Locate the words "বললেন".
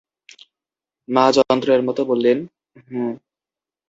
2.01-2.37